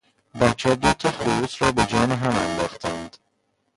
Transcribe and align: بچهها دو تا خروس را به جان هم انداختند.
بچهها 0.39 0.75
دو 0.75 0.93
تا 0.93 1.11
خروس 1.11 1.61
را 1.61 1.71
به 1.71 1.85
جان 1.85 2.11
هم 2.11 2.35
انداختند. 2.35 3.17